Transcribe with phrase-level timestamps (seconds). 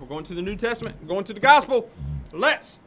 [0.00, 1.90] We're going to the New Testament, we're going to the gospel.
[2.30, 2.78] Let's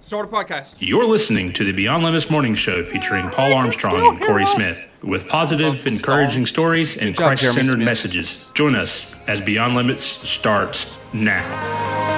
[0.00, 0.74] start a podcast.
[0.80, 5.28] You're listening to the Beyond Limits Morning Show featuring Paul Armstrong and Corey Smith with
[5.28, 8.44] positive, encouraging stories and Christ centered messages.
[8.54, 12.09] Join us as Beyond Limits starts now.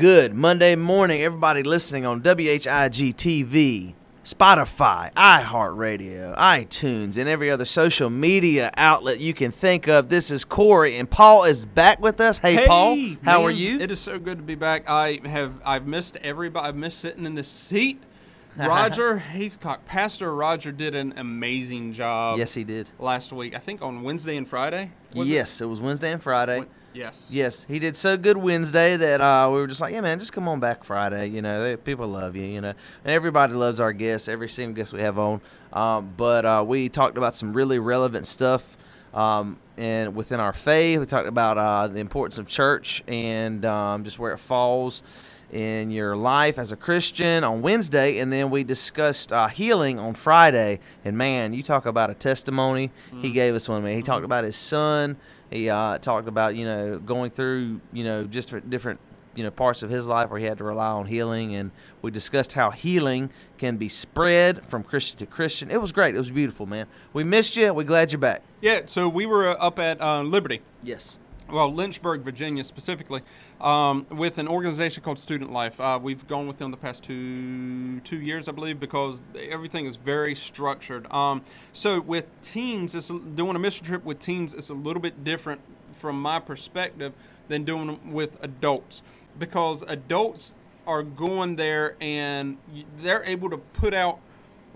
[0.00, 3.92] Good Monday morning, everybody listening on WHIG TV,
[4.24, 10.08] Spotify, iHeartRadio, iTunes, and every other social media outlet you can think of.
[10.08, 12.38] This is Corey, and Paul is back with us.
[12.38, 13.78] Hey, Paul, how man, are you?
[13.78, 14.88] It is so good to be back.
[14.88, 16.66] I have I've missed everybody.
[16.66, 18.02] I've missed sitting in the seat.
[18.56, 22.38] Roger Heathcock, Pastor Roger did an amazing job.
[22.38, 22.88] yes, he did.
[22.98, 24.92] Last week, I think on Wednesday and Friday.
[25.14, 25.30] was it?
[25.30, 25.66] yes, it?
[25.66, 26.60] was Wednesday and Friday.
[26.60, 27.28] Wed- Yes.
[27.30, 30.32] Yes, he did so good Wednesday that uh, we were just like, yeah, man, just
[30.32, 31.28] come on back Friday.
[31.28, 32.44] You know, they, people love you.
[32.44, 32.74] You know,
[33.04, 34.28] and everybody loves our guests.
[34.28, 35.40] Every single guest we have on.
[35.72, 38.76] Um, but uh, we talked about some really relevant stuff.
[39.14, 44.04] Um, and within our faith, we talked about uh, the importance of church and um,
[44.04, 45.02] just where it falls
[45.52, 50.14] in your life as a Christian on Wednesday, and then we discussed uh, healing on
[50.14, 50.78] Friday.
[51.04, 52.90] And man, you talk about a testimony.
[53.20, 53.82] He gave us one.
[53.82, 55.16] Man, he talked about his son.
[55.50, 59.00] He uh, talked about you know going through you know just different
[59.34, 61.70] you know parts of his life where he had to rely on healing, and
[62.02, 65.70] we discussed how healing can be spread from Christian to Christian.
[65.70, 66.14] It was great.
[66.14, 66.86] It was beautiful, man.
[67.12, 67.72] We missed you.
[67.74, 68.42] We're glad you're back.
[68.60, 68.82] Yeah.
[68.86, 70.62] So we were uh, up at uh, Liberty.
[70.82, 71.18] Yes.
[71.48, 73.22] well, Lynchburg, Virginia specifically,
[73.60, 75.80] um, with an organization called Student Life.
[75.80, 79.96] Uh, we've gone with them the past two two years, I believe, because everything is
[79.96, 81.10] very structured.
[81.12, 85.22] Um, so with teens, it's, doing a mission trip with teens is a little bit
[85.24, 85.60] different
[85.92, 87.12] from my perspective
[87.48, 89.02] than doing with adults,
[89.38, 90.54] because adults
[90.86, 92.56] are going there and
[92.98, 94.18] they're able to put out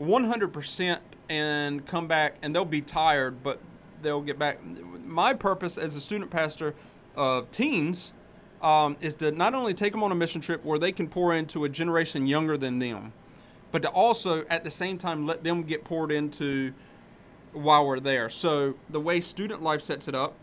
[0.01, 0.99] 100%
[1.31, 3.61] and come back and they'll be tired, but
[4.03, 4.59] they'll get back.
[5.05, 6.75] My purpose as a student pastor
[7.17, 8.13] of teens
[8.65, 11.35] um, is to not only take them on a mission trip where they can pour
[11.35, 13.13] into a generation younger than them,
[13.71, 16.73] but to also at the same time let them get poured into
[17.53, 18.31] while we're there.
[18.31, 20.35] So the way student life sets it up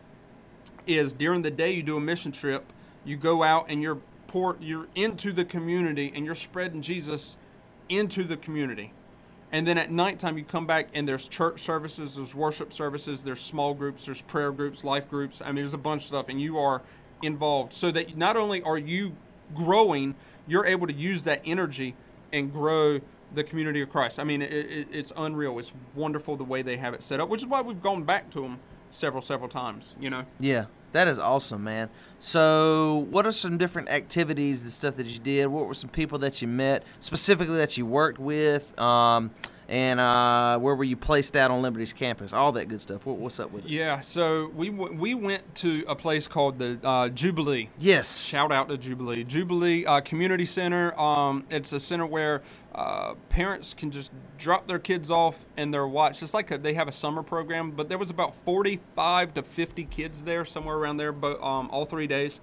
[0.85, 2.71] is during the day you do a mission trip,
[3.03, 7.37] you go out and you're pour, you're into the community and you're spreading Jesus
[7.89, 8.93] into the community.
[9.51, 13.41] And then at nighttime you come back and there's church services, there's worship services, there's
[13.41, 15.41] small groups, there's prayer groups, life groups.
[15.41, 16.83] I mean there's a bunch of stuff and you are
[17.21, 19.15] involved so that not only are you
[19.53, 20.15] growing,
[20.47, 21.95] you're able to use that energy
[22.33, 22.99] and grow
[23.33, 24.19] the community of Christ.
[24.19, 25.57] I mean, it, it, it's unreal.
[25.59, 28.29] It's wonderful the way they have it set up, which is why we've gone back
[28.31, 28.59] to them
[28.91, 29.95] several, several times.
[29.99, 31.89] You know, Yeah, that is awesome, man.
[32.19, 35.47] So, what are some different activities, the stuff that you did?
[35.47, 38.77] What were some people that you met, specifically that you worked with?
[38.79, 39.31] Um,
[39.71, 42.33] and uh, where were you placed out on Liberty's campus?
[42.33, 43.05] All that good stuff.
[43.05, 43.71] What, what's up with it?
[43.71, 44.01] yeah.
[44.01, 47.69] So we w- we went to a place called the uh, Jubilee.
[47.79, 48.25] Yes.
[48.25, 49.23] Shout out to Jubilee.
[49.23, 50.93] Jubilee uh, Community Center.
[50.99, 52.41] Um, it's a center where
[52.75, 56.21] uh, parents can just drop their kids off and they're watched.
[56.21, 59.85] It's like a, they have a summer program, but there was about 45 to 50
[59.85, 62.41] kids there, somewhere around there, but um, all three days.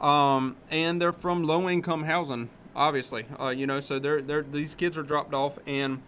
[0.00, 3.24] Um, and they're from low income housing, obviously.
[3.40, 6.02] Uh, you know, so they're, they're these kids are dropped off, and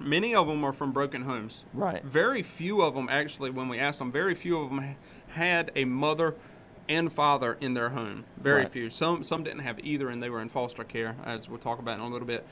[0.00, 1.64] many of them are from broken homes.
[1.72, 2.02] Right.
[2.04, 4.96] Very few of them, actually, when we asked them, very few of them
[5.28, 6.34] had a mother
[6.88, 8.24] and father in their home.
[8.36, 8.72] Very Right.
[8.72, 8.90] few.
[8.90, 11.96] Some some didn't have either, and they were in foster care, as we'll talk about
[11.96, 12.44] in a little bit.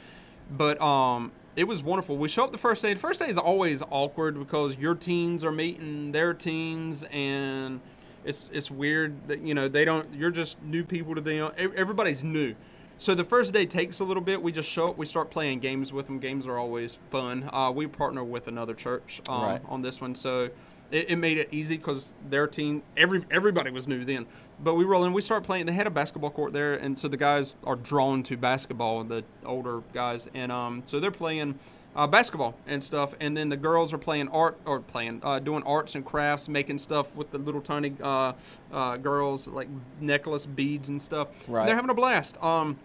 [0.51, 2.17] But um, it was wonderful.
[2.17, 2.95] We show up the first day.
[2.95, 7.81] The first day is always awkward because your teens are meeting their teens, and
[8.25, 10.15] it's it's weird that you know they don't.
[10.15, 11.51] You're just new people to them.
[11.59, 12.55] Everybody's new.
[13.01, 14.43] So the first day takes a little bit.
[14.43, 14.99] We just show up.
[14.99, 16.19] We start playing games with them.
[16.19, 17.49] Games are always fun.
[17.53, 19.63] Uh, we partner with another church um, Right.
[19.69, 20.51] on this one, so
[20.91, 24.27] it, it made it easy because their team, every everybody was new then.
[24.61, 25.13] But we roll in.
[25.13, 25.67] We start playing.
[25.67, 29.05] They had a basketball court there, and so the guys are drawn to basketball.
[29.05, 31.59] The older guys, and um, so they're playing.
[31.97, 35.65] Uh, basketball and stuff, and then the girls are playing art or playing, uh, doing
[35.65, 38.35] arts and crafts, making stuff with the little tiny uh,
[38.73, 39.67] uh, girls, like
[40.01, 41.29] necklace beads and stuff.
[41.49, 41.67] Right.
[41.67, 42.41] They're having a blast.
[42.45, 42.77] Um,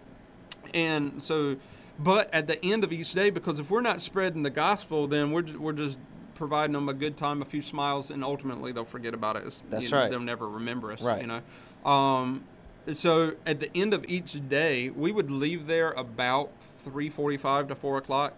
[0.73, 1.55] and so
[1.99, 5.31] but at the end of each day because if we're not spreading the gospel then
[5.31, 5.97] we're, we're just
[6.35, 9.63] providing them a good time a few smiles and ultimately they'll forget about it It's-
[9.69, 10.09] That's you right.
[10.09, 11.21] they'll never remember us Right.
[11.21, 12.43] you know um,
[12.91, 16.49] so at the end of each day we would leave there about
[16.87, 18.33] 3.45 to 4 o'clock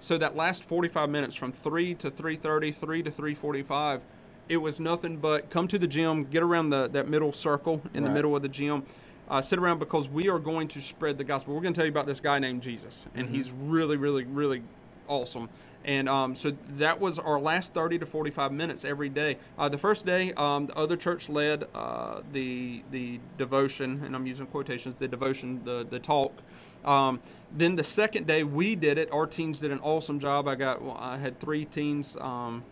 [0.00, 4.00] so that last 45 minutes from 3 to 3.30 3 to 3.45
[4.48, 8.02] it was nothing but come to the gym, get around the that middle circle in
[8.04, 8.82] the middle of the gym,
[9.28, 11.54] uh, sit around because we are going to spread the gospel.
[11.54, 13.34] We're going to tell you about this guy named Jesus, and Mm-hmm.
[13.34, 14.62] he's really, really, really
[15.06, 15.48] awesome.
[15.84, 19.38] And um, so that was our last 30 to 45 minutes every day.
[19.56, 24.26] Uh, the first day, um, the other church led uh, the the devotion, and I'm
[24.26, 26.42] using quotations, the devotion, the the talk.
[26.84, 27.20] Um,
[27.56, 29.10] then the second day, we did it.
[29.12, 30.46] Our teens did an awesome job.
[30.48, 32.64] I got well, I had three teens, um,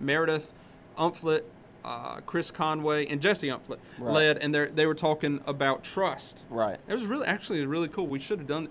[0.00, 0.50] Meredith,
[0.96, 1.42] Umflet,
[1.84, 4.12] uh, Chris Conway, and Jesse Umflet Right.
[4.12, 6.44] led, and they they were talking about trust.
[6.50, 6.78] Right.
[6.88, 8.06] It was really actually really cool.
[8.06, 8.68] We should have done.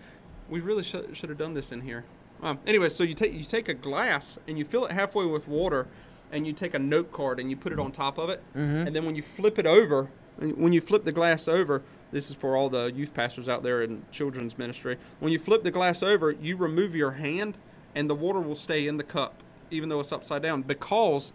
[0.49, 2.03] We really should should have done this in here.
[2.43, 5.47] Um, anyway, so you take you take a glass and you fill it halfway with
[5.47, 5.87] water,
[6.31, 8.95] and you take a note card and you put it on top of it, and
[8.95, 12.57] then when you flip it over, when you flip the glass over, this is for
[12.57, 14.97] all the youth pastors out there in children's ministry.
[15.19, 17.57] When you flip the glass over, you remove your hand,
[17.93, 21.31] and the water will stay in the cup, even though it's upside down, because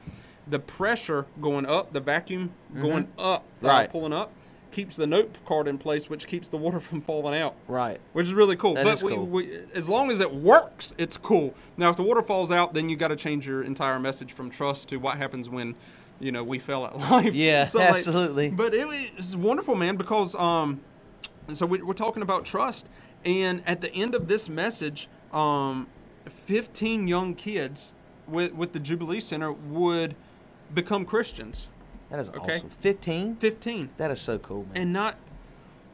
[0.46, 3.90] the pressure going up, the vacuum going up, uh, Right.
[3.90, 4.32] pulling up,
[4.70, 7.98] keeps the note card in place, which keeps the water from falling out Right.
[8.12, 8.75] which is really cool.
[8.75, 9.26] That but we, cool.
[9.26, 11.54] we, as long as it works, it's cool.
[11.76, 14.50] Now, if the water falls out, then you got to change your entire message from
[14.50, 15.75] trust to what happens when,
[16.20, 17.34] you know, we fell at life.
[17.34, 18.50] Yeah, like- absolutely.
[18.50, 20.81] but it was wonderful, man, because um,
[21.52, 22.88] so we, we're talking about trust,
[23.25, 25.87] and at the end of this message, um,
[26.28, 27.93] 15 young kids
[28.28, 30.16] with with the Jubilee Center would
[30.74, 31.68] become Christians.
[32.10, 32.56] That is Okay.
[32.56, 32.70] awesome.
[32.70, 33.36] 15?
[33.36, 34.76] 15 That is so cool, man.
[34.76, 35.16] and not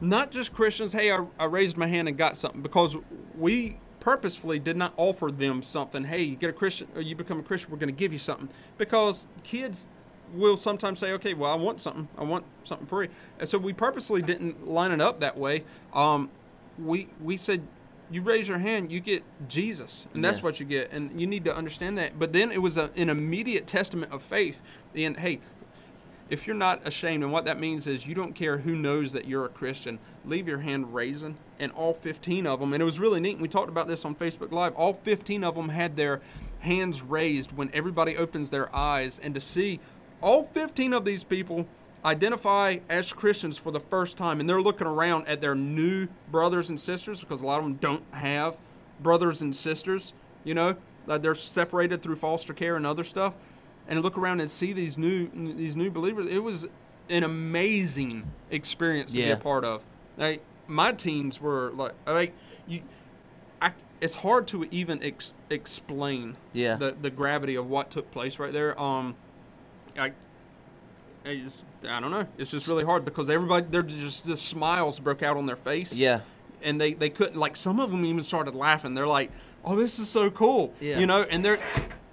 [0.01, 0.91] not just Christians.
[0.93, 2.95] Hey, I, I raised my hand and got something because
[3.37, 6.03] we purposefully did not offer them something.
[6.03, 8.19] Hey, you get a Christian or you become a Christian, we're going to give you
[8.19, 9.87] something because kids
[10.33, 13.07] will sometimes say, okay, well, I want something, I want something free,
[13.39, 15.63] and so we purposely didn't line it up that way.
[15.93, 16.29] Um,
[16.77, 17.65] we we said.
[18.11, 20.43] You raise your hand, you get Jesus, and that's Yeah.
[20.43, 22.19] what you get, and you need to understand that.
[22.19, 24.61] But then it was a, an immediate testament of faith.
[24.93, 25.39] And hey,
[26.29, 29.27] if you're not ashamed, and what that means is you don't care who knows that
[29.27, 31.37] you're a Christian, leave your hand raising.
[31.59, 33.39] And all 15 of them, and it was really neat.
[33.39, 34.75] We talked about this on Facebook Live.
[34.75, 36.21] All 15 of them had their
[36.59, 39.79] hands raised when everybody opens their eyes, and to see
[40.21, 41.67] all 15 of these people
[42.05, 46.69] identify as Christians for the first time, and they're looking around at their new brothers
[46.69, 48.57] and sisters because a lot of them don't have
[49.01, 50.13] brothers and sisters.
[50.43, 50.75] You know,
[51.07, 53.33] uh, they're separated through foster care and other stuff
[53.87, 56.27] and look around and see these new these new believers.
[56.29, 56.67] It was
[57.09, 59.81] an amazing experience to be a part of.
[60.17, 62.33] Like my teens were like like
[62.67, 62.81] you.
[63.61, 63.71] I,
[64.01, 66.75] it's hard to even ex- explain Yeah.
[66.75, 68.79] the the gravity of what took place right there.
[68.81, 69.15] Um,
[69.97, 70.11] I.
[71.25, 72.27] It's, I don't know.
[72.37, 75.93] It's just really hard because everybody, they're just the smiles broke out on their face
[75.93, 76.21] yeah.
[76.61, 78.93] and they they couldn't like some of them even started laughing.
[78.93, 79.31] They're like,
[79.63, 80.99] "Oh, this is so cool," Yeah.
[80.99, 81.23] you know.
[81.23, 81.59] And they're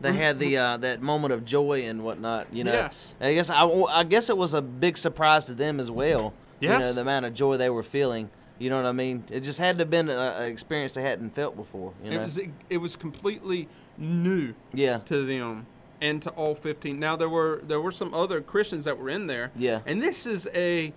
[0.01, 2.73] They had the uh, that moment of joy and whatnot, you know.
[2.73, 3.15] Yes.
[3.21, 6.33] And I guess I, I guess it was a big surprise to them as well.
[6.61, 8.31] You know the amount of joy they were feeling.
[8.59, 9.25] You know what I mean?
[9.31, 11.95] It just had to have been an experience they hadn't felt before.
[12.05, 12.23] You it know.
[12.23, 14.99] was it was completely new yeah.
[14.99, 15.67] to them
[16.01, 16.99] and to all 15.
[16.99, 19.51] Now there were there were some other Christians that were in there.
[19.57, 19.81] Yeah.
[19.87, 20.93] And this is a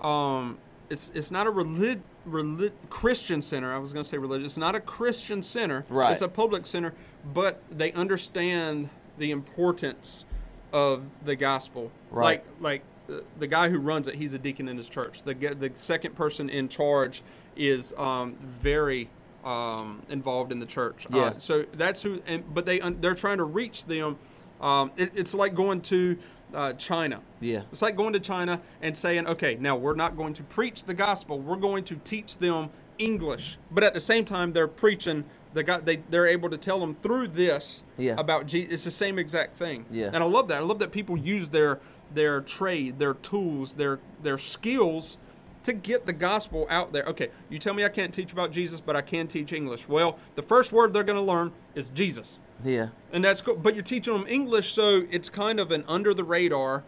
[0.00, 0.58] um
[0.88, 3.72] it's it's not a relig- relig- Christian center.
[3.74, 4.46] I was going to say religious.
[4.46, 5.84] It's not a Christian center.
[5.88, 6.12] Right.
[6.12, 6.94] It's a public center,
[7.32, 8.88] but they understand
[9.18, 10.24] the importance
[10.72, 11.90] of the gospel.
[12.10, 12.24] Right.
[12.24, 15.22] Like like the, the guy who runs it, he's a deacon in his church.
[15.22, 17.22] The the second person in charge
[17.56, 19.08] is um, very
[19.44, 21.06] um, involved in the church.
[21.10, 21.22] Yeah.
[21.22, 22.20] Uh, so that's who.
[22.26, 24.18] And but they they're trying to reach them.
[24.60, 26.16] Um, it, it's like going to
[26.54, 27.20] uh, China.
[27.40, 27.62] Yeah.
[27.72, 30.94] It's like going to China and saying, okay, now we're not going to preach the
[30.94, 31.38] gospel.
[31.38, 33.58] We're going to teach them English.
[33.70, 35.24] But at the same time, they're preaching.
[35.54, 38.14] The God, they they're able to tell them through this Yeah.
[38.18, 38.72] about Jesus.
[38.74, 39.86] It's the same exact thing.
[39.90, 40.10] Yeah.
[40.12, 40.62] And I love that.
[40.62, 41.80] I love that people use their
[42.14, 45.16] their trade, their tools, their their skills
[45.64, 47.04] to get the gospel out there.
[47.04, 49.88] Okay, you tell me I can't teach about Jesus, but I can teach English.
[49.88, 52.38] Well, the first word they're going to learn is Jesus.
[52.64, 52.88] Yeah.
[53.12, 53.56] And that's cool.
[53.56, 56.84] But you're teaching them English, so it's kind of an under the radar,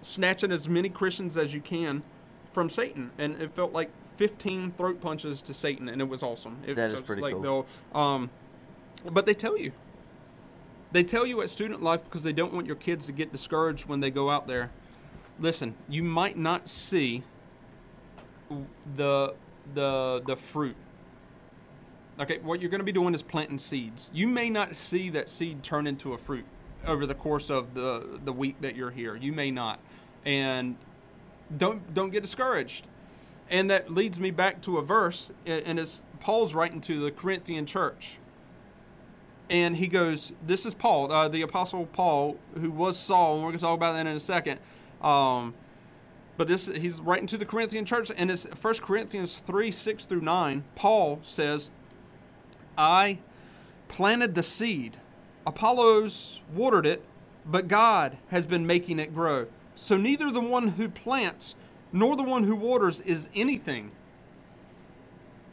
[0.00, 2.02] snatching as many Christians as you can
[2.52, 3.10] from Satan.
[3.18, 6.58] And it felt like 15 throat punches to Satan, and it was awesome.
[6.66, 7.66] It That is pretty like cool.
[7.94, 8.30] Um,
[9.04, 9.72] but they tell you.
[10.92, 13.86] They tell you at student life because they don't want your kids to get discouraged
[13.86, 14.70] when they go out there.
[15.38, 17.22] Listen, you might not see
[18.96, 19.34] the
[19.74, 20.76] the the fruit
[22.18, 24.10] Okay, what you're going to be doing is planting seeds.
[24.14, 26.46] You may not see that seed turn into a fruit
[26.86, 29.16] over the course of the the week that you're here.
[29.16, 29.80] You may not,
[30.24, 30.76] and
[31.56, 32.86] don't don't get discouraged.
[33.50, 37.66] And that leads me back to a verse, and it's Paul's writing to the Corinthian
[37.66, 38.18] church.
[39.48, 43.50] and he goes, "This is Paul, uh, the apostle Paul, who was Saul, and we're
[43.50, 44.58] going to talk about that in a second.
[45.00, 45.54] Um,
[46.36, 50.22] but this he's writing to the Corinthian church, and it's 1 Corinthians three six through
[50.22, 50.64] nine.
[50.74, 51.70] Paul says,
[52.76, 53.18] "I
[53.88, 54.98] planted the seed,
[55.46, 57.04] Apollos watered it,
[57.44, 59.46] but God has been making it grow.
[59.74, 61.54] So neither the one who plants
[61.92, 63.92] nor the one who waters is anything."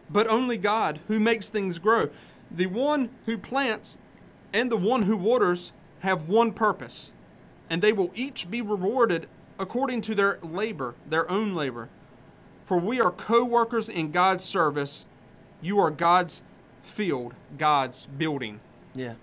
[0.09, 2.09] But only God who makes things grow.
[2.51, 3.97] The one who plants
[4.53, 7.11] and the one who waters have one purpose,
[7.69, 9.27] and they will each be rewarded
[9.57, 11.89] according to their labor, their own labor.
[12.65, 15.05] For we are co workers in God's service.
[15.61, 16.43] You are God's
[16.83, 18.59] field, God's building.
[18.93, 19.13] Yeah.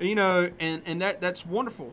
[0.00, 1.92] You know, and, and that that's wonderful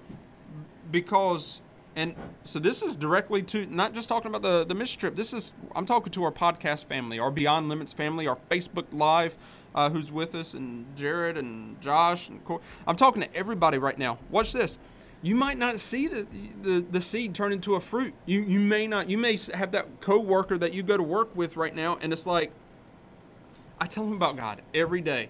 [0.90, 1.60] because
[1.98, 5.16] and so this is directly to not just talking about the the mission trip.
[5.16, 9.36] This is I'm talking to our podcast family, our Beyond Limits family, our Facebook Live,
[9.76, 13.98] uh, who's with us, and Jared and Josh and Cor- I'm talking to everybody right
[13.98, 14.20] now.
[14.30, 14.78] Watch this.
[15.24, 16.28] You might not see the,
[16.62, 18.14] the, the seed turn into a fruit.
[18.28, 19.10] You you may not.
[19.10, 22.28] You may have that coworker that you go to work with right now, and it's
[22.28, 22.52] like
[23.80, 25.30] I tell them about God every day,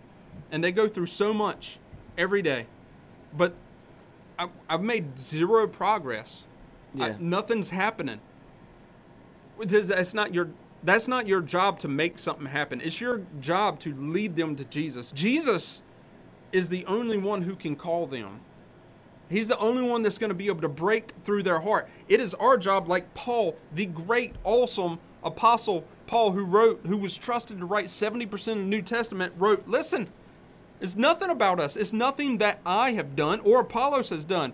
[0.51, 1.79] and they go through so much
[2.17, 2.67] every day,
[3.35, 3.53] but
[4.39, 6.45] I, I've made zero progress.
[6.99, 8.19] I, nothing's happening.
[9.59, 10.49] That's not your
[10.83, 12.79] that's not your job to make something happen.
[12.81, 15.11] It's your job to lead them to Jesus.
[15.11, 15.81] Jesus
[16.51, 18.41] is the only one who can call them.
[19.29, 21.89] He's the only one that's going to be able to break through their heart.
[22.07, 27.17] It is our job, like Paul, the great, awesome apostle Paul, who wrote, who was
[27.17, 30.07] trusted to write 70% of the New Testament, wrote, Listen,
[30.79, 31.75] it's nothing about us.
[31.75, 34.53] It's nothing that I have done or Apollos has done.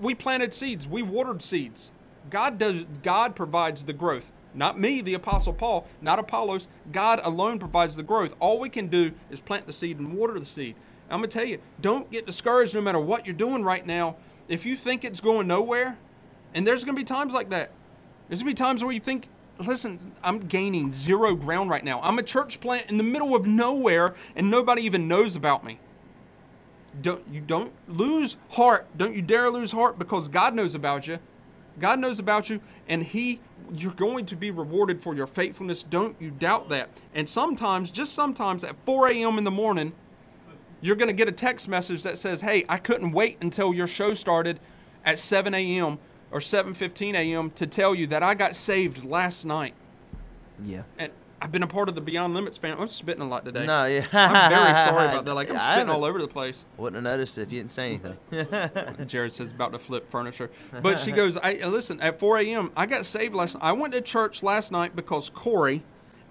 [0.00, 1.90] We planted seeds, we watered seeds.
[2.30, 4.30] God does God provides the growth.
[4.54, 6.68] Not me, the apostle Paul, not Apollos.
[6.90, 8.34] God alone provides the growth.
[8.40, 10.74] All we can do is plant the seed and water the seed.
[11.10, 14.16] I'm going to tell you, don't get discouraged no matter what you're doing right now.
[14.48, 15.98] If you think it's going nowhere,
[16.54, 17.70] and there's going to be times like that.
[18.28, 22.00] There's going to be times where you think, listen, I'm gaining zero ground right now.
[22.02, 25.78] I'm a church plant in the middle of nowhere and nobody even knows about me.
[27.00, 28.86] Don't you don't lose heart.
[28.96, 31.18] Don't you dare lose heart because God knows about you.
[31.78, 33.40] God knows about you and he
[33.72, 35.82] you're going to be rewarded for your faithfulness.
[35.82, 36.88] Don't you doubt that.
[37.14, 39.36] And sometimes, just sometimes at 4 a.m.
[39.36, 39.92] in the morning,
[40.80, 43.86] you're going to get a text message that says, "Hey, I couldn't wait until your
[43.86, 44.58] show started
[45.04, 45.98] at 7 a.m.
[46.30, 47.50] or 7:15 a.m.
[47.52, 49.74] to tell you that I got saved last night."
[50.64, 50.82] Yeah.
[50.98, 52.82] And I've been a part of the Beyond Limits family.
[52.82, 53.64] I'm spitting a lot today.
[53.64, 54.04] No, yeah.
[54.12, 55.34] I'm very sorry about that.
[55.38, 56.64] Like I'm spitting all over the place.
[56.76, 58.00] Wouldn't have noticed if you didn't say
[58.32, 58.96] anything.
[59.06, 60.50] Jared says about to flip furniture.
[60.82, 62.72] But she goes, I uh, listen, at 4 a.m.
[62.76, 63.62] I got saved last night.
[63.62, 65.84] I went to church last night because Corey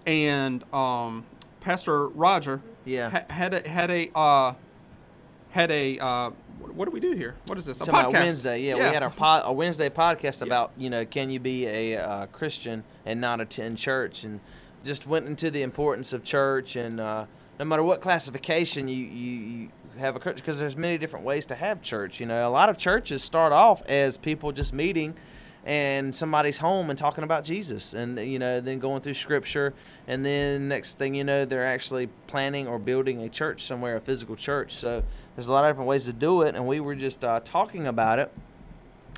[0.05, 1.23] and um,
[1.61, 3.09] Pastor Roger Yeah.
[3.09, 4.53] ha- had a had a uh,
[5.49, 6.31] had a uh,
[6.73, 7.35] what do we do here?
[7.47, 7.81] What is this?
[7.81, 8.13] A podcast.
[8.13, 11.65] Wednesday, yeah, we had our pod, a Wednesday podcast about you know can you be
[11.67, 14.39] a uh, Christian and not attend church, and
[14.85, 17.25] just went into the importance of church and uh,
[17.59, 21.45] no matter what classification you you, you have a church because there's many different ways
[21.47, 22.19] to have church.
[22.19, 25.15] You know, a lot of churches start off as people just meeting
[25.67, 29.73] and somebody's home and talking about Jesus and you know then going through scripture.
[30.07, 34.01] And then next thing you know they're actually planning or building a church somewhere a
[34.01, 34.73] physical church.
[34.75, 35.03] So
[35.35, 36.55] there's a lot of different ways to do it.
[36.55, 38.31] And we were just uh, talking about it.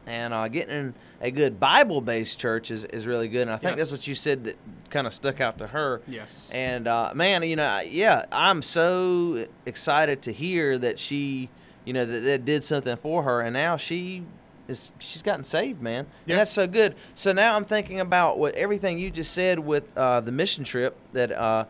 [0.08, 3.44] And uh, getting a good bible-based church is, is really good.
[3.44, 4.58] And i think that's what you said that
[4.90, 6.02] kind of stuck out to her.
[6.08, 6.50] Yes.
[6.52, 11.50] and uh, man, you know, yeah, I'm so excited to hear that she,
[11.86, 14.24] you know, that, that did something for her, and now she
[14.70, 16.06] is she's gotten saved, man.
[16.26, 16.34] Yes.
[16.34, 16.96] And that's so good.
[17.16, 20.96] So now I'm thinking about what everything you just said with uh, the mission trip
[21.14, 21.66] that uh,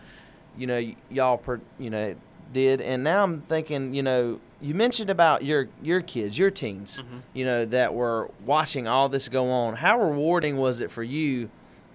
[0.57, 2.15] you know y- y'all per, you know
[2.53, 4.39] did, and now I'm thinking, you know.
[4.61, 7.01] You mentioned about your your kids, your teens,
[7.33, 9.75] you know, that were watching all this go on.
[9.75, 11.49] How rewarding was it for you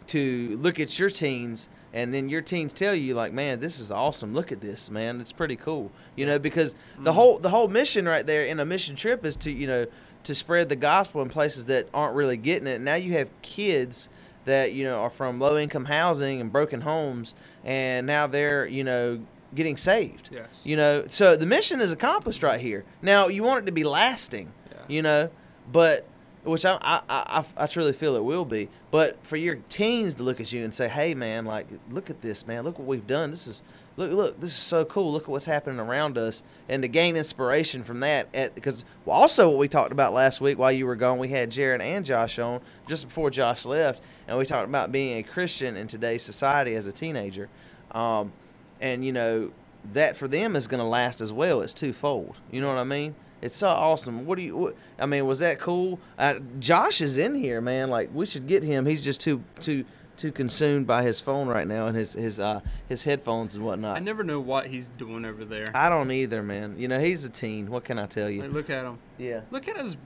[0.06, 3.90] to look at your teens and then your teens tell you like man this is
[3.90, 7.68] awesome look at this man it's pretty cool you know because the whole the whole
[7.68, 9.86] mission right there in a mission trip is to you know
[10.24, 14.08] to spread the gospel in places that aren't really getting it now you have kids
[14.44, 18.84] that you know are from low income housing and broken homes and now they're you
[18.84, 19.20] know
[19.54, 20.48] getting saved Yes.
[20.64, 23.84] you know so the mission is accomplished right here now you want it to be
[23.84, 24.78] lasting Yeah.
[24.88, 25.30] you know
[25.70, 26.06] but
[26.42, 28.68] which I, I, I, I truly feel it will be.
[28.90, 32.20] But for your teens to look at you and say, "Hey, man, like, look at
[32.20, 32.64] this, man.
[32.64, 33.30] Look what we've done.
[33.30, 33.62] This is,
[33.96, 35.12] look, look, this is so cool.
[35.12, 38.54] Look at what's happening around us," and to gain inspiration from that.
[38.54, 41.80] Because also what we talked about last week while you were gone, we had Jared
[41.80, 45.86] and Josh on just before Josh left, and we talked about being a Christian in
[45.86, 47.48] today's society as a teenager.
[47.92, 48.32] Um,
[48.80, 49.52] and you know,
[49.92, 51.60] that for them is going to last as well.
[51.60, 52.36] It's twofold.
[52.50, 53.14] You know what I mean?
[53.42, 54.24] It's so awesome.
[54.24, 54.56] What do you?
[54.56, 56.00] What, I mean, was that cool?
[56.18, 57.90] Uh, Josh is in here, man.
[57.90, 58.86] Like we should get him.
[58.86, 59.84] He's just too too
[60.16, 63.96] too consumed by his phone right now and his his uh his headphones and whatnot.
[63.96, 65.66] I never know what he's doing over there.
[65.74, 66.76] I don't either, man.
[66.78, 67.70] You know, he's a teen.
[67.70, 68.42] What can I tell you?
[68.42, 68.98] Like, look at him.
[69.18, 69.40] Yeah.
[69.50, 69.96] Look at his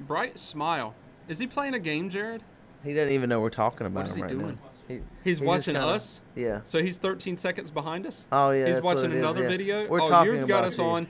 [0.00, 0.94] bright smile.
[1.28, 2.42] Is he playing a game, Jared?
[2.84, 4.46] He doesn't even know we're talking about What is him he right doing?
[4.62, 4.70] now.
[4.88, 6.22] He, He's just watching kinda- us.
[6.34, 6.60] Yeah.
[6.64, 8.24] So he's 13 seconds behind us.
[8.32, 8.64] Oh yeah.
[8.66, 9.48] he's that's what watching it is, another yeah.
[9.48, 9.86] video.
[9.88, 10.84] We're oh, talking you've got about us you.
[10.84, 11.08] on.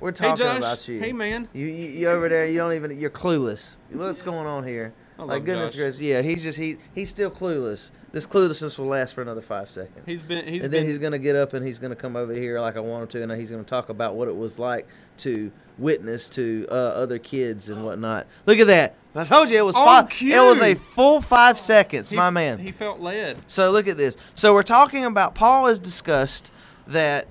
[0.00, 0.56] We're Hey, talking Josh.
[0.58, 0.98] about you.
[0.98, 1.46] Hey, man.
[1.52, 2.46] You, you you over there?
[2.46, 2.98] You don't even.
[2.98, 3.76] You're clueless.
[3.92, 4.94] What's going on here?
[5.30, 5.78] I Like goodness Josh.
[5.78, 6.22] gracious, yeah.
[6.22, 7.90] He's just he he's still clueless.
[8.12, 10.02] This cluelessness will last for another five seconds.
[10.06, 10.44] He's been.
[10.46, 10.70] He's and been.
[10.70, 13.08] then he's gonna get up and he's gonna come over here like I want him
[13.08, 14.86] to, and he's gonna talk about what it was like
[15.18, 18.26] to witness to uh, other kids and whatnot.
[18.46, 18.94] Look at that!
[19.14, 20.10] I told you it was five.
[20.10, 20.34] cue.
[20.34, 22.58] It was a full five seconds, he- my man.
[22.58, 23.38] He felt led.
[23.46, 24.16] So look at this.
[24.34, 26.52] So we're talking about Paul has discussed
[26.86, 27.26] that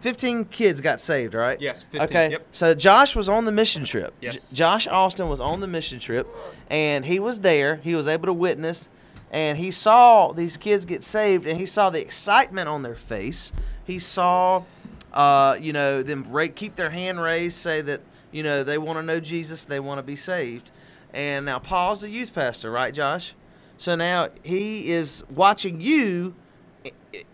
[0.00, 1.60] 15 kids got saved, right?
[1.60, 2.30] Yes, 15, Okay.
[2.32, 2.46] yep.
[2.52, 4.14] So Josh was on the mission trip.
[4.20, 4.50] Yes.
[4.50, 6.26] J- Josh Austin was on the mission trip,
[6.70, 7.76] and he was there.
[7.76, 8.88] He was able to witness,
[9.30, 13.52] and he saw these kids get saved, and he saw the excitement on their face.
[13.84, 14.64] He saw,
[15.12, 18.98] uh, you know, them ra- keep their hand raised, say that you know they want
[18.98, 20.70] to know Jesus, they want to be saved.
[21.14, 23.34] And now Paul's the youth pastor, right, Josh?
[23.76, 26.34] So now he is watching you.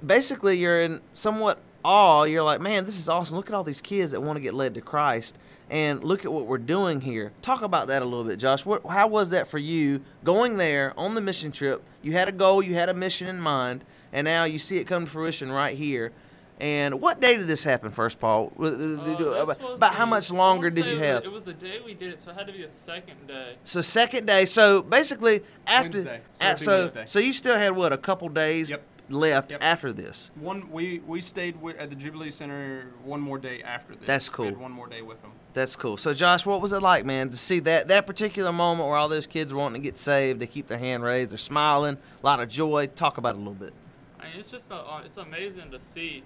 [0.05, 2.25] Basically, you're in somewhat awe.
[2.25, 3.37] You're like, man, this is awesome.
[3.37, 5.37] Look at all these kids that want to get led to Christ,
[5.71, 7.33] and look at what we're doing here.
[7.43, 8.65] Talk about that a little bit, Josh.
[8.67, 11.83] What, how was that for you going there on the mission trip?
[12.03, 14.85] You had a goal, you had a mission in mind, and now you see it
[14.87, 16.13] come to fruition right here.
[16.61, 18.53] And what day did this happen first, Paul?
[18.59, 21.23] Uh, About, about how much longer did you have?
[21.25, 23.55] It was the day we did it, so it had to be the second day.
[23.63, 24.45] So second day.
[24.45, 26.21] So basically after Wednesday.
[26.41, 28.83] So a- so so you still had what a couple days Yep.
[29.09, 29.63] Left Yep.
[29.63, 30.31] after this.
[30.35, 34.07] One we we stayed wi- at the Jubilee Center one more day after this.
[34.07, 34.63] That's We had cool.
[34.63, 35.33] one more day with them.
[35.55, 35.97] That's cool.
[35.97, 39.09] So Josh, what was it like, man, to see that that particular moment where all
[39.09, 42.27] those kids were wanting to get saved, they keep their hand raised, they're smiling, a
[42.27, 42.87] lot of joy.
[42.87, 43.73] Talk about it a little bit.
[44.21, 46.23] I mean, it's just uh, uh, it's amazing to see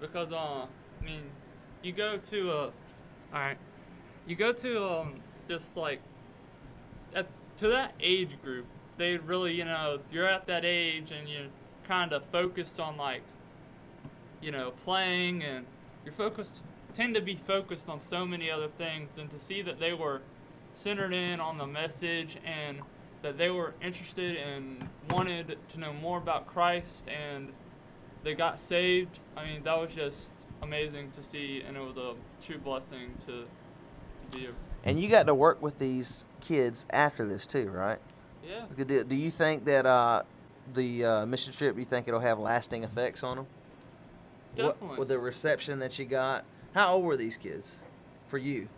[0.00, 1.22] because uh, I mean,
[1.82, 2.72] you go to a, all
[3.32, 3.58] right,
[4.26, 5.14] you go to um
[5.48, 6.00] just like
[7.14, 7.26] at
[7.58, 11.48] to that age group, they really you know you're at that age and you're
[11.86, 13.22] kind of focused on like,
[14.40, 15.66] you know, playing and
[16.04, 19.78] you're focused tend to be focused on so many other things and to see that
[19.78, 20.20] they were
[20.74, 22.80] centered in on the message and
[23.22, 27.52] that they were interested and wanted to know more about Christ and
[28.24, 29.20] they got saved.
[29.36, 32.14] I mean, that was just amazing to see, and it was a
[32.44, 33.44] true blessing to,
[34.30, 34.50] to be a
[34.84, 37.98] And you got to work with these kids after this too, right?
[38.46, 38.84] yeah.
[38.84, 40.22] Do, do you think that uh,
[40.74, 41.76] the uh, mission trip?
[41.78, 43.46] You think it'll have lasting effects on them?
[44.54, 44.98] Definitely.
[44.98, 46.44] with the reception that you got.
[46.74, 47.74] How old were these kids
[48.28, 48.68] for you?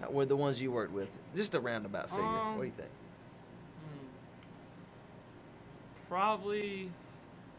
[0.00, 1.08] How, were the ones you worked with?
[1.36, 2.24] Just a roundabout figure.
[2.24, 2.88] Um, what do you think?
[2.88, 4.06] Hmm.
[6.08, 6.90] Probably.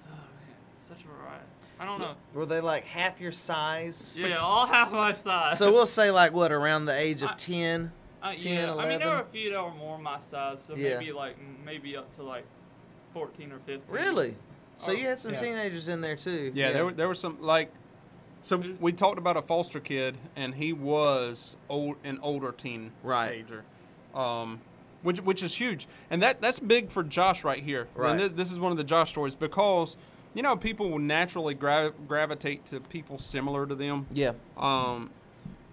[0.08, 0.56] Oh man,
[0.88, 1.46] such a variety.
[1.80, 2.16] I don't know.
[2.34, 4.16] Were they like half your size?
[4.18, 5.58] Yeah, all half my size.
[5.58, 7.92] So we'll say like what around the age of I- ten.
[8.24, 10.74] Uh, 10, yeah, I mean, there were a few that were more my size, so
[10.76, 10.98] Yeah.
[10.98, 12.44] maybe like maybe up to like
[13.16, 13.82] 14 or 15.
[13.96, 14.36] Really?
[14.78, 15.40] So Oh, you had some yeah.
[15.40, 16.52] teenagers in there too.
[16.54, 17.72] Yeah, there were there were some like.
[18.44, 23.32] So we talked about a foster kid, and he was old an older teen Right.
[23.32, 23.64] ager,
[24.14, 24.60] um,
[25.02, 27.88] which which is huge, and that that's big for Josh right here.
[27.96, 28.12] Right.
[28.12, 29.96] And this, this is one of the Josh stories because
[30.34, 34.08] you know people will naturally gra- gravitate to people similar to them.
[34.12, 34.34] Yeah.
[34.58, 35.10] Um,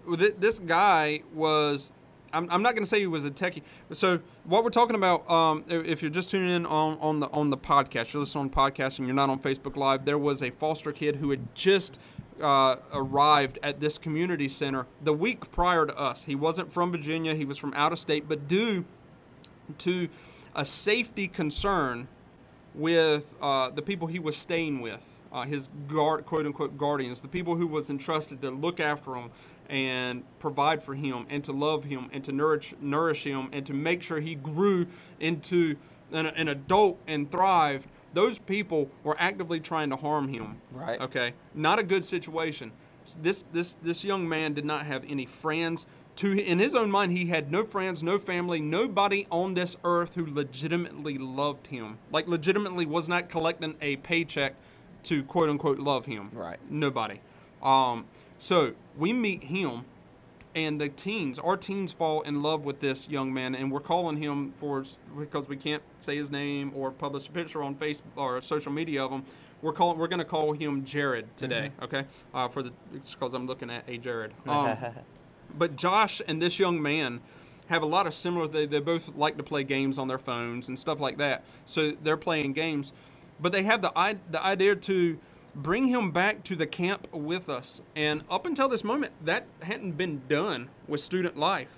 [0.07, 1.91] well, thi- this guy was.
[2.33, 3.61] I'm, I'm not going to say he was a techie.
[3.91, 7.51] So what we're talking about, um, if you're just tuning in on, on the on
[7.51, 10.05] the podcast, you're listening on podcast and you're not on Facebook Live.
[10.05, 11.99] There was a foster kid who had just
[12.41, 16.23] uh, arrived at this community center the week prior to us.
[16.23, 17.35] He wasn't from Virginia.
[17.35, 18.85] He was from out of state, but due
[19.77, 20.09] to
[20.55, 22.07] a safety concern
[22.73, 27.27] with uh, the people he was staying with, uh, his guard, quote unquote guardians, the
[27.27, 29.29] people who was entrusted to look after him
[29.69, 33.73] and provide for him and to love him and to nourish nourish him and to
[33.73, 34.87] make sure he grew
[35.19, 35.75] into
[36.11, 37.87] an, an adult and thrived.
[38.13, 40.61] Those people were actively trying to harm him.
[40.71, 40.99] Right.
[41.01, 41.33] Okay.
[41.55, 42.71] Not a good situation.
[43.21, 45.85] This this this young man did not have any friends.
[46.17, 50.11] To in his own mind, he had no friends, no family, nobody on this earth
[50.13, 51.97] who legitimately loved him.
[52.11, 54.55] Like legitimately was not collecting a paycheck
[55.03, 56.29] to quote unquote love him.
[56.31, 56.59] Right.
[56.69, 57.19] Nobody.
[57.61, 58.05] Um.
[58.43, 59.85] So we meet him,
[60.53, 64.17] and the teens, our teens, fall in love with this young man, and we're calling
[64.17, 64.83] him for
[65.17, 69.05] because we can't say his name or publish a picture on Facebook or social media
[69.05, 69.23] of him.
[69.61, 71.71] we're calling we're gonna call him Jared today.
[71.81, 72.03] Okay,
[72.33, 72.73] uh, for the
[73.09, 74.33] because I'm looking at a Jared.
[74.45, 74.77] Um,
[75.57, 77.21] but Josh and this young man
[77.67, 78.45] have a lot of similar.
[78.45, 81.45] They they both like to play games on their phones and stuff like that.
[81.65, 82.91] So they're playing games,
[83.39, 85.17] but they have the the idea to
[85.55, 87.81] bring him back to the camp with us.
[87.95, 91.69] And up until this moment, that hadn't been done with student life,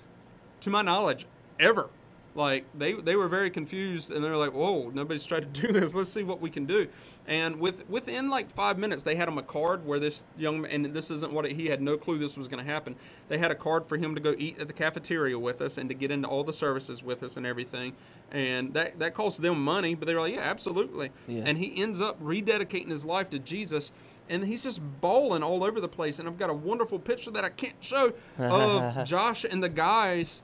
[0.60, 1.26] to my knowledge,
[1.60, 1.90] ever.
[2.36, 5.72] Like they, they were very confused and they were like, "Whoa, nobody's tried to do
[5.72, 5.94] this.
[5.94, 6.88] Let's see what we can do."
[7.26, 10.70] And with within like five minutes, they had him a card where this young man,
[10.70, 12.94] and this isn't what it, he had no clue this was going to happen.
[13.28, 15.88] They had a card for him to go eat at the cafeteria with us and
[15.88, 17.94] to get into all the services with us and everything.
[18.30, 21.44] And that that cost them money, but they were like, "Yeah, absolutely." Yeah.
[21.46, 23.92] And he ends up rededicating his life to Jesus
[24.28, 27.44] and he's just bawling all over the place and i've got a wonderful picture that
[27.44, 30.42] i can't show of josh and the guys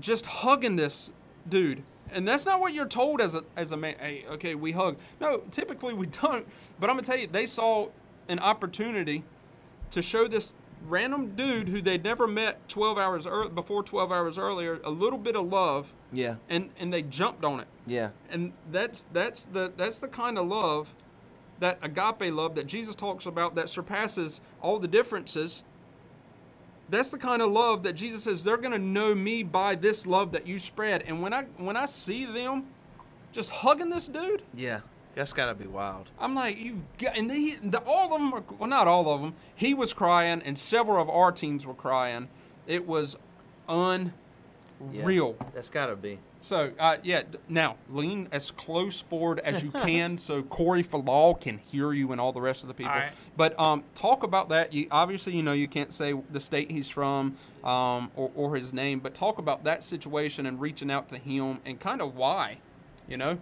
[0.00, 1.10] just hugging this
[1.48, 1.82] dude
[2.12, 4.96] and that's not what you're told as a as a man hey okay we hug
[5.20, 6.46] no typically we don't
[6.78, 7.88] but i'm gonna tell you they saw
[8.28, 9.24] an opportunity
[9.90, 10.54] to show this
[10.88, 15.18] random dude who they'd never met 12 hours ear- before 12 hours earlier a little
[15.18, 16.36] bit of love Yeah.
[16.48, 18.10] and and they jumped on it Yeah.
[18.30, 20.94] and that's that's the that's the kind of love
[21.58, 25.62] that agape love that Jesus talks about that surpasses all the differences
[26.88, 30.06] that's the kind of love that Jesus says they're going to know me by this
[30.06, 32.66] love that you spread and when I when I see them
[33.32, 34.80] just hugging this dude Yeah.
[35.16, 36.10] That's got to be wild.
[36.20, 39.22] I'm like, you've got, and they, the, all of them are, well, not all of
[39.22, 39.32] them.
[39.54, 42.28] He was crying, and several of our teens were crying.
[42.66, 43.16] It was
[43.66, 44.12] unreal.
[44.92, 45.46] Yeah.
[45.54, 46.18] That's got to be.
[46.46, 51.58] So, uh, yeah, now lean as close forward as you can so Corey Falal can
[51.58, 52.92] hear you and all the rest of the people.
[52.92, 53.12] Right.
[53.36, 54.72] But um, talk about that.
[54.72, 58.72] You obviously, you know, you can't say the state he's from um, or, or his
[58.72, 62.58] name, but talk about that situation and reaching out to him and kind of why,
[63.08, 63.38] you know?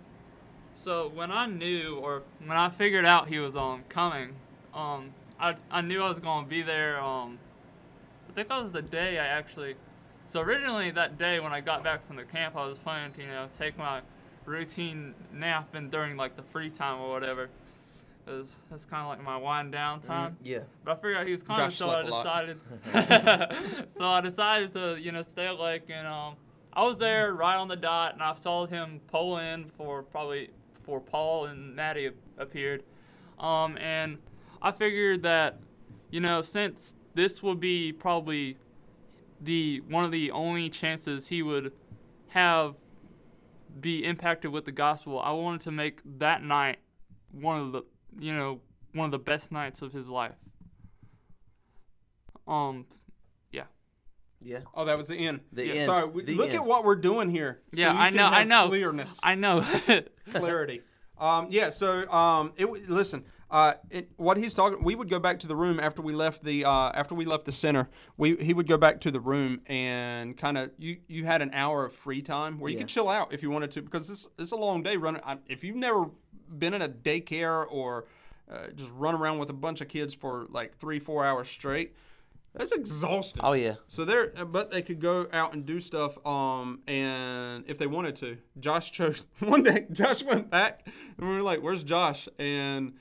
[0.74, 4.30] So when I knew, or when I figured out he was um coming,
[4.72, 6.98] um I I knew I was gonna be there.
[6.98, 7.38] Um,
[8.30, 9.76] I think that was the day I actually.
[10.35, 13.23] So originally that day when I got back from the camp, I was planning to
[13.23, 14.01] you know take my
[14.44, 17.51] routine nap and during like the free time or whatever.
[18.27, 20.37] Cause that's kind of like my wind down time.
[20.42, 20.62] Yeah.
[20.85, 22.47] But I figured out he was coming, Josh so I slept a lot.
[22.47, 23.87] decided.
[23.97, 26.35] so I decided to, you know, stay awake, and um,
[26.73, 30.51] I was there right on the dot, and I saw him pull in for probably
[30.75, 32.83] before Paul and Maddie appeared,
[33.38, 34.18] um, and
[34.61, 35.61] I figured that,
[36.11, 38.57] you know, since this would be probably
[39.40, 41.73] the one of the only chances he would
[42.29, 42.75] have
[43.81, 46.79] be impacted with the gospel, I wanted to make that night
[47.33, 47.83] one of the
[48.18, 48.61] you know
[48.92, 50.35] one of the best nights of his life.
[52.47, 52.87] Um,
[53.51, 53.64] yeah,
[54.42, 54.61] Yeah.
[54.75, 55.40] Oh, that was the end.
[55.53, 55.87] The Yeah, end.
[55.87, 56.57] Sorry, we, The look end.
[56.57, 57.62] at what we're doing here.
[57.73, 58.68] so Yeah, you I can know, I have know.
[58.68, 59.64] Clearness, I know.
[60.31, 60.83] clarity.
[61.18, 61.70] Um, yeah.
[61.70, 63.25] So, um, it w- listen.
[63.50, 66.42] Uh, it, what he's talking, we would go back to the room after we left
[66.42, 67.88] the uh, after we left the center.
[68.16, 71.50] We he would go back to the room and kind of you you had an
[71.52, 72.83] hour of free time where you Yeah.
[72.83, 75.20] could chill out if you wanted to because this is a long day running.
[75.24, 76.11] I, if you've never
[76.59, 78.07] been in a daycare or
[78.50, 81.94] uh, just run around with a bunch of kids for like three four hours straight,
[82.54, 83.40] that's exhausting.
[83.44, 83.74] Oh yeah.
[83.88, 88.16] So they're, but they could go out and do stuff, um, and if they wanted
[88.16, 88.38] to.
[88.59, 89.87] Josh chose one day.
[89.92, 90.87] Josh went back,
[91.18, 92.94] and we were like, "Where's Josh?" And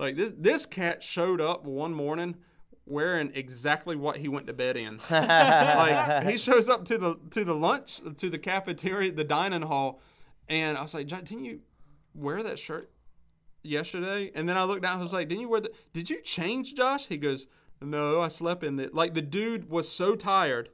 [0.00, 2.36] like this, this cat showed up one morning
[2.86, 4.98] wearing exactly what he went to bed in.
[5.10, 10.00] like he shows up to the to the lunch to the cafeteria, the dining hall,
[10.48, 11.60] and I was like, "Josh, didn't you
[12.14, 12.90] wear that shirt
[13.62, 15.70] yesterday?" And then I looked down, and I was like, "Didn't you wear the?
[15.92, 17.46] Did you change, Josh?" He goes,
[17.82, 20.70] "No, I slept in it." Like the dude was so tired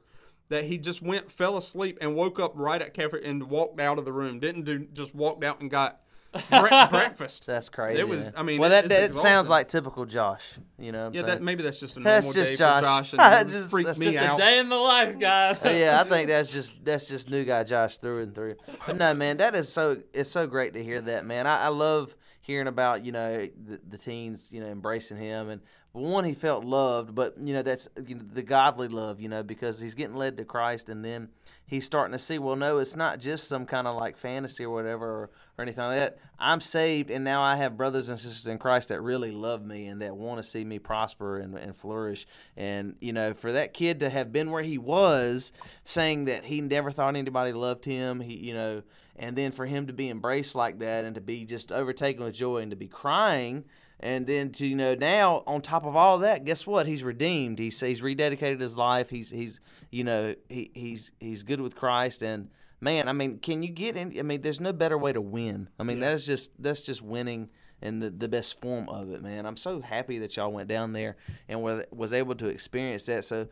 [0.49, 3.99] that he just went, fell asleep, and woke up right at cafe and walked out
[3.99, 4.39] of the room.
[4.39, 6.01] Didn't do, just walked out and got
[6.49, 7.45] bre- breakfast.
[7.45, 7.99] That's crazy.
[7.99, 8.27] It was.
[8.35, 10.53] I mean, well, it- that, that sounds like typical Josh.
[10.79, 11.09] You know.
[11.13, 12.83] Yeah, that maybe that's just a normal That's day just for Josh.
[12.83, 14.37] Josh, and Just- freaked me Just out.
[14.37, 15.59] day in the life, guys.
[15.65, 18.55] Yeah, I think that's just that's just new guy Josh through and through.
[18.85, 21.45] But no, man, that is so it's so great to hear that, man.
[21.47, 25.61] I, I love hearing about you know the, the teens, you know, embracing him and
[25.93, 29.41] one he felt loved, but you know that's you know, the godly love, you know,
[29.43, 31.29] because he's getting led to Christ, and then
[31.67, 34.73] he's starting to see, well, no, it's not just some kind of like fantasy or
[34.73, 36.17] whatever or, or anything like that.
[36.39, 39.87] I'm saved, and now I have brothers and sisters in Christ that really love me
[39.87, 42.25] and that want to see me prosper and, and flourish.
[42.55, 45.51] And you know, for that kid to have been where he was,
[45.83, 48.81] saying that he never thought anybody loved him, he, you know,
[49.17, 52.35] and then for him to be embraced like that and to be just overtaken with
[52.35, 53.65] joy and to be crying
[53.99, 56.87] and then to you know now on top of all that guess what?
[56.87, 57.59] He's redeemed.
[57.59, 59.09] He's he's rededicated his life.
[59.09, 59.59] He's he's
[59.91, 62.21] you know he, he's he's good with christ.
[62.21, 65.21] And man i mean can you get any i mean there's no better way to
[65.21, 65.69] win.
[65.79, 67.49] I mean that is just that's just winning
[67.81, 69.45] in the, the best form of it, man.
[69.45, 71.15] I'm so happy that y'all went down there
[71.47, 73.23] and was was able to experience that.
[73.25, 73.47] So,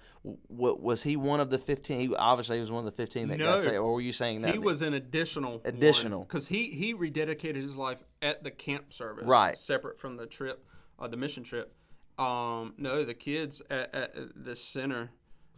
[0.48, 2.00] what was he one of the 15?
[2.00, 4.42] He obviously he was one of the 15 that got saved, or were you saying
[4.42, 6.22] that He was an additional Additional.
[6.24, 9.58] because he he rededicated his life at the camp service, Right.
[9.58, 10.66] Separate from the trip,
[10.98, 11.76] uh, the mission trip.
[12.18, 15.12] Um, no, the kids at, at the center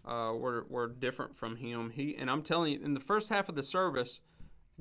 [0.03, 1.91] uh, were were different from him.
[1.91, 4.19] He and I'm telling you, in the first half of the service,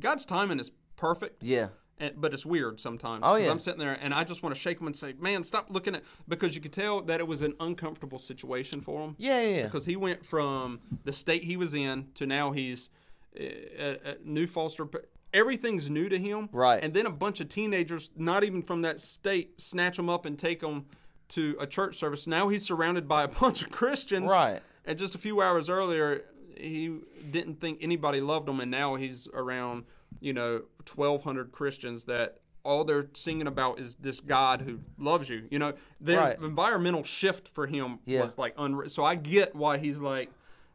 [0.00, 1.42] God's timing is perfect.
[1.42, 1.68] Yeah.
[1.98, 3.22] And, but it's weird sometimes.
[3.24, 3.50] Oh, yeah.
[3.50, 5.94] I'm sitting there and I just want to shake him and say, "Man, stop looking
[5.94, 9.14] at," because you could tell that it was an uncomfortable situation for him.
[9.18, 9.62] Yeah, yeah, yeah.
[9.64, 12.90] Because he went from the state he was in to now he's
[13.38, 13.44] uh,
[13.78, 14.86] a, a new foster.
[15.32, 16.48] Everything's new to him.
[16.52, 16.82] Right.
[16.82, 20.38] And then a bunch of teenagers, not even from that state, snatch him up and
[20.38, 20.86] take him
[21.28, 22.26] to a church service.
[22.26, 24.30] Now he's surrounded by a bunch of Christians.
[24.30, 24.62] Right.
[24.84, 26.24] And just a few hours earlier,
[26.56, 26.98] he
[27.30, 29.84] didn't think anybody loved him, and now he's around,
[30.20, 30.62] you know,
[30.94, 35.46] 1,200 Christians that all they're singing about is this God who loves you.
[35.50, 36.38] You know, the Right.
[36.40, 38.22] environmental shift for him Yeah.
[38.22, 38.88] was like unreal.
[38.90, 40.30] So I get why he's like,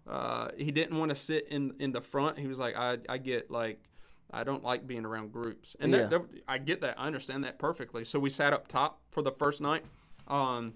[0.07, 2.39] uh, he didn't want to sit in in the front.
[2.39, 3.79] He was like, I, I get like.
[4.33, 6.07] I don't like being around groups, and Yeah.
[6.07, 6.97] that, that, I get that.
[6.97, 8.05] I understand that perfectly.
[8.05, 9.83] So we sat up top for the first night,
[10.29, 10.75] um,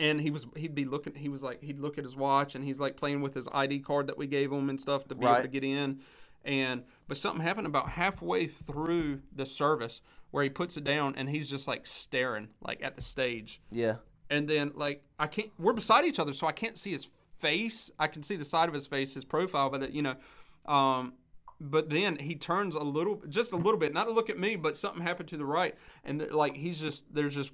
[0.00, 2.64] and he was he'd be looking he was like he'd look at his watch and
[2.64, 5.26] he's like playing with his ID card that we gave him and stuff to be
[5.26, 6.00] able to get in
[6.44, 10.00] and but something happened about halfway through the service
[10.30, 13.60] where he puts it down and he's just like staring like at the stage.
[13.70, 13.96] Yeah.
[14.30, 17.90] and then like I can't we're beside each other so I can't see his face.
[17.98, 20.16] I can see the side of his face his profile but it, you know
[20.66, 21.14] um
[21.60, 24.56] but then he turns a little just a little bit not to look at me
[24.56, 25.74] but something happened to the right.
[26.04, 27.52] And th- like he's just there's just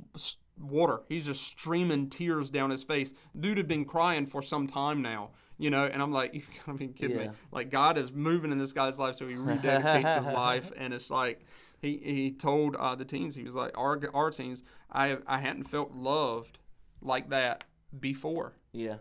[0.59, 1.03] water.
[1.09, 3.12] He's just streaming tears down his face.
[3.38, 6.78] Dude had been crying for some time now you know and i'm like you gotta
[6.78, 7.26] be kidding Yeah.
[7.26, 10.94] me like god is moving in this guy's life so he rededicates his life and
[10.94, 11.40] it's like
[11.80, 15.64] he, he told uh, the teens he was like our, our teens I, I hadn't
[15.64, 16.58] felt loved
[17.02, 17.64] like that
[18.00, 18.96] before Yeah.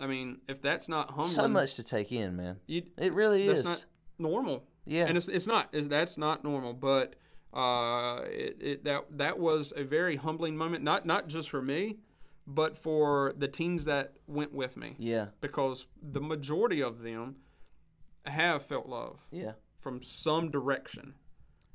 [0.00, 2.56] i mean if that's not humbling So much to take in, man.
[2.66, 3.64] you, It really that's is.
[3.64, 3.84] not
[4.18, 4.64] normal.
[4.86, 5.06] Yeah.
[5.06, 5.68] and it's it's not.
[5.72, 6.72] It's, that's not normal.
[6.72, 7.14] But
[7.54, 10.82] uh, it, it that that was a very humbling moment.
[10.82, 11.98] Not not just for me,
[12.46, 14.94] but for the teens that went with me.
[14.98, 15.26] Yeah.
[15.40, 17.36] Because the majority of them
[18.26, 19.52] have felt love Yeah.
[19.78, 21.14] from some direction,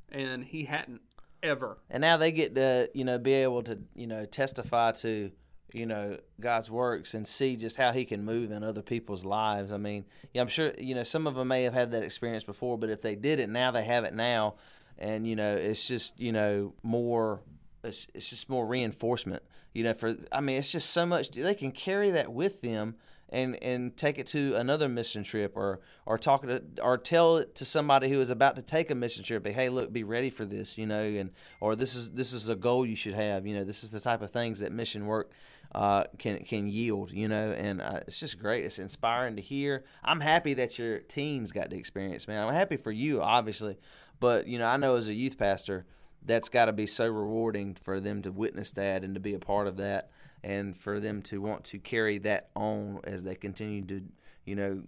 [0.10, 1.02] and he hadn't
[1.44, 1.80] ever.
[1.90, 5.32] And now they get to, you know, be able to, you know, testify to,
[5.74, 9.72] you know, God's works and see just how He can move in other people's lives.
[9.72, 12.44] I mean, yeah, I'm sure, you know, some of them may have had that experience
[12.44, 14.56] before, but if they did it now, they have it now,
[14.98, 17.42] and you know, it's just, you know, more.
[17.84, 19.44] It's, it's just more reinforcement,
[19.78, 19.94] you know.
[19.94, 21.32] For I mean, it's just so much.
[21.32, 22.96] They can carry that with them
[23.30, 27.56] and and take it to another mission trip or or talk to or tell it
[27.56, 30.30] to somebody who is about to take a mission trip like, hey look be ready
[30.30, 33.46] for this you know and or this is this is a goal you should have
[33.46, 35.32] you know this is the type of things that mission work
[35.76, 39.84] uh, can can yield you know and uh, it's just great it's inspiring to hear
[40.04, 43.78] i'm happy that your teens got to experience man i'm happy for you obviously
[44.22, 45.86] but you know i know as a youth pastor
[46.28, 49.40] that's got to be so rewarding for them to witness that and to be a
[49.40, 50.12] part of that
[50.44, 54.04] and for them to want to carry that on as they continue to
[54.46, 54.84] you know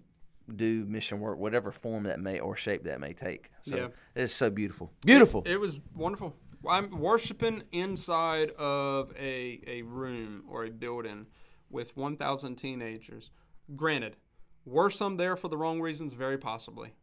[0.56, 3.88] do mission work whatever form that may or shape that may take so Yeah.
[4.15, 6.36] it's so beautiful beautiful It was wonderful.
[6.67, 11.28] I'm worshiping inside of a, a room or a building
[11.69, 13.32] with 1,000 teenagers.
[13.78, 14.17] Granted,
[14.65, 16.12] were some there for the wrong reasons?
[16.12, 16.95] Very possibly.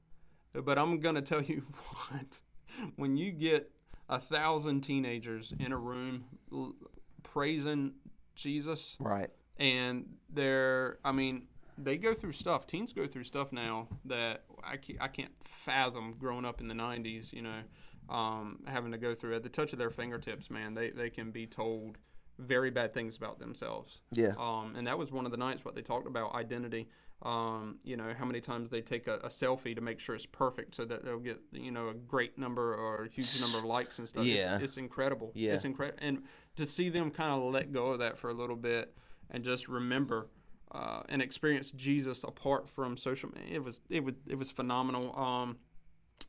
[0.53, 1.63] But I'm going to tell you
[2.11, 2.43] what,
[2.97, 3.71] when you get
[4.09, 6.75] a thousand teenagers in a room l-
[7.23, 7.93] praising
[8.35, 9.31] Jesus, right.
[9.59, 11.45] And they're i mean
[11.79, 12.67] they go through stuff.
[12.67, 16.75] Teens go through stuff now that i can't, I can't fathom growing up in the
[16.75, 17.61] 90s you know
[18.09, 20.75] um, having to go through at the touch of their fingertips man.
[20.75, 21.99] They, they can be told
[22.39, 24.01] very bad things about themselves.
[24.13, 24.35] Yeah.
[24.39, 26.89] um, and that was one of the nights what they talked about identity
[27.23, 30.27] um, you know how many times they take a, a selfie to make sure it's
[30.27, 33.65] perfect so that they'll get you know a great number or a huge number of
[33.77, 34.57] likes and stuff Yeah.
[34.57, 35.55] it's, it's incredible Yeah.
[35.55, 36.23] it's incredible and
[36.57, 38.97] to see them kind of let go of that for a little bit
[39.31, 40.29] and just remember
[40.73, 43.55] uh, and experience Jesus apart from social media.
[43.57, 45.17] It was it was it was phenomenal.
[45.19, 45.57] Um,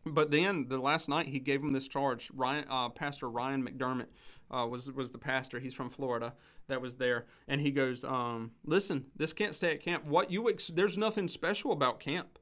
[0.06, 2.30] but then the last night he gave him this charge.
[2.34, 4.08] Ryan, uh, Pastor Ryan McDermott
[4.52, 5.60] uh, was was the pastor.
[5.60, 6.34] He's from Florida.
[6.68, 10.06] That was there, and he goes, um, "Listen, this can't stay at camp.
[10.06, 12.40] What you ex- there's nothing special about camp.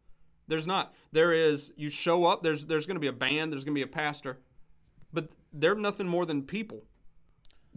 [0.47, 0.93] There's not.
[1.11, 1.73] There is.
[1.75, 2.41] You show up.
[2.41, 3.51] There's there's going to be a band.
[3.51, 4.39] There's going to be a pastor,
[5.13, 6.83] but they're nothing more than people.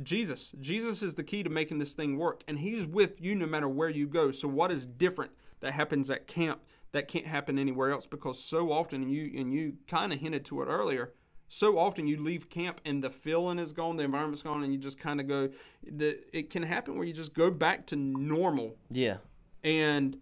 [0.03, 0.53] Jesus.
[0.61, 3.69] Jesus is the key to making this thing work, and He's with you no matter
[3.69, 4.31] where you go.
[4.31, 6.61] So, what is different that happens at camp
[6.93, 8.07] that can't happen anywhere else?
[8.07, 11.13] Because so often, and you and you kind of hinted to it earlier,
[11.49, 14.79] So often you leave camp and the feeling is gone, the environment's gone, and you
[14.79, 15.49] just kind of go.
[15.83, 19.19] The, it can happen where you just go back to normal Yeah.
[19.65, 20.19] and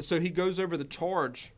[0.00, 1.52] so he goes over the charge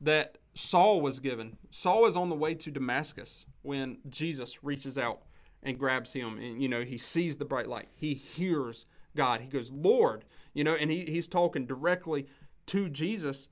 [0.00, 1.56] that Saul was given.
[1.70, 5.22] Saul is on the way to Damascus when Jesus reaches out
[5.62, 6.36] and grabs him.
[6.38, 7.88] And, you know, he sees the bright light.
[7.96, 8.84] He hears
[9.16, 9.40] God.
[9.40, 12.26] He goes, Lord, you know, and he, he's talking directly
[12.66, 13.48] to Jesus.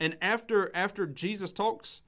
[0.00, 2.00] And after after Jesus talks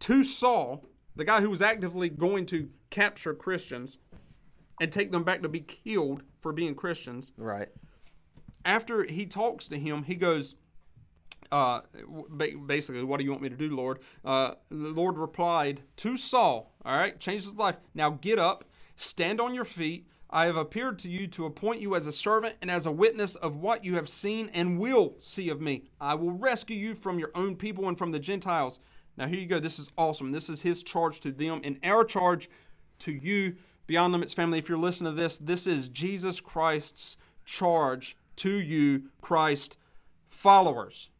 [0.00, 0.84] to Saul,
[1.16, 3.98] the guy who was actively going to capture Christians
[4.80, 7.68] and take them back to be killed for being Christians, Right.
[8.64, 10.54] after he talks to him, he goes,
[11.50, 11.80] uh,
[12.66, 13.98] basically, what do you want me to do, Lord?
[14.24, 17.76] Uh, the Lord replied to Saul, all right, changed his life.
[17.94, 18.64] Now get up,
[18.96, 20.06] stand on your feet.
[20.30, 23.34] I have appeared to you to appoint you as a servant and as a witness
[23.34, 25.84] of what you have seen and will see of me.
[26.00, 28.78] I will rescue you from your own people and from the Gentiles.
[29.16, 29.58] Now, here you go.
[29.58, 30.32] This is awesome.
[30.32, 32.50] This is his charge to them and our charge
[33.00, 34.58] to you, Beyond Limits family.
[34.58, 39.78] If you're listening to this, this is Jesus Christ's charge to you, Christ
[40.28, 41.10] followers.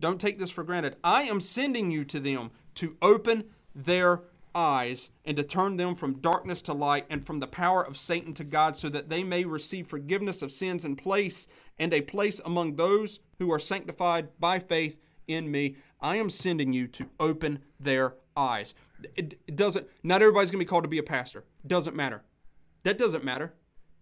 [0.00, 0.96] Don't take this for granted.
[1.04, 4.22] I am sending you to them to open their
[4.54, 8.34] eyes and to turn them from darkness to light and from the power of Satan
[8.34, 11.46] to God so that they may receive forgiveness of sins and place
[11.78, 15.76] and a place among those who are sanctified by faith in me.
[16.00, 18.74] I am sending you to open their eyes.
[19.16, 21.44] It, doesn't not everybody's going to be called to be a pastor.
[21.66, 22.22] Doesn't matter.
[22.82, 23.54] That doesn't matter.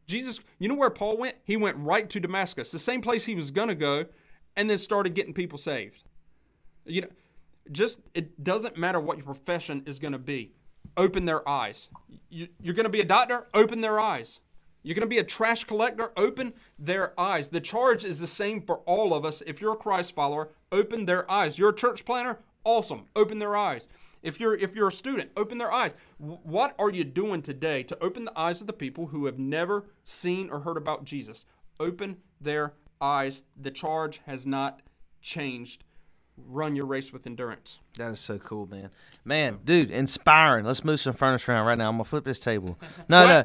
[0.06, 1.36] Jesus, you know where Paul went?
[1.44, 4.06] He went right to Damascus, the same place he was going to go,
[4.56, 6.02] and then started getting people saved.
[6.86, 7.08] You know,
[7.72, 10.52] just it doesn't matter what your profession is going to be.
[10.96, 11.88] Open their eyes.
[12.28, 13.46] You, you're going to be a doctor?
[13.54, 14.40] Open their eyes.
[14.82, 16.12] You're going to be a trash collector?
[16.16, 17.50] Open their eyes.
[17.50, 19.42] The charge is the same for all of us.
[19.46, 21.58] If you're a Christ follower, open their eyes.
[21.58, 22.38] You're a church planner?
[22.64, 23.06] Awesome.
[23.14, 23.86] Open their eyes.
[24.22, 25.94] If you're if you're a student, open their eyes.
[26.18, 29.86] What are you doing today to open the eyes of the people who have never
[30.04, 31.44] seen or heard about Jesus?
[31.78, 33.42] Open their eyes.
[33.56, 34.82] The charge has not
[35.20, 35.84] changed.
[36.46, 37.80] Run your race with endurance.
[37.98, 38.90] That is so cool, man.
[39.24, 40.64] Man, dude, inspiring.
[40.64, 41.88] Let's move some furniture around right now.
[41.88, 42.78] I'm gonna flip this table.
[43.08, 43.44] No, no.